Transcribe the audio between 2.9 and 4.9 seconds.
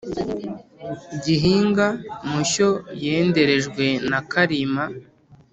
yenderejwe nakarima.